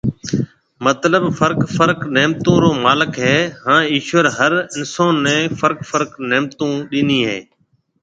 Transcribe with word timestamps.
مطلب 0.85 1.23
فرق 1.39 1.59
فرق 1.77 1.99
نعمتون 2.15 2.57
رو 2.63 2.69
مالڪ 2.85 3.11
هي 3.25 3.37
هان 3.63 3.81
ايشور 3.93 4.25
هر 4.37 4.51
انسون 4.77 5.13
ني 5.25 5.37
فرق 5.59 5.79
فرق 5.91 6.11
نعمتون 6.31 6.71
ڏيني 6.91 7.19
هي 7.29 7.39